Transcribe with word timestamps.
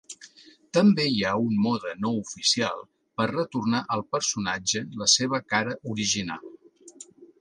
També 0.75 1.03
hi 1.09 1.19
ha 1.25 1.33
un 1.49 1.59
mode 1.65 1.91
no 2.05 2.13
oficial 2.21 2.81
per 3.21 3.27
retornar 3.33 3.83
al 3.97 4.03
personatge 4.17 4.83
la 5.03 5.09
seva 5.17 5.41
cara 5.55 5.77
original. 5.93 6.49